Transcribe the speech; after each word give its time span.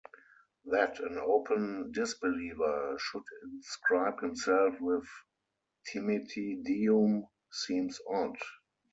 That 0.65 0.99
an 0.99 1.19
open 1.23 1.91
disbeliever 1.91 2.97
should 2.97 3.21
inscribe 3.43 4.19
himself 4.19 4.77
with 4.81 5.07
Timete 5.93 6.63
Deum 6.63 7.27
seems 7.51 8.01
odd. 8.09 8.39